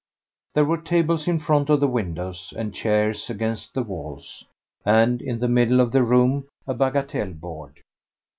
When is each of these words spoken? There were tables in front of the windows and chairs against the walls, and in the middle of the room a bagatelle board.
There 0.55 0.65
were 0.65 0.81
tables 0.81 1.27
in 1.27 1.37
front 1.37 1.69
of 1.69 1.79
the 1.79 1.87
windows 1.87 2.55
and 2.57 2.73
chairs 2.73 3.29
against 3.29 3.75
the 3.75 3.83
walls, 3.83 4.43
and 4.83 5.21
in 5.21 5.37
the 5.37 5.47
middle 5.47 5.79
of 5.79 5.91
the 5.91 6.01
room 6.01 6.47
a 6.65 6.73
bagatelle 6.73 7.35
board. 7.39 7.81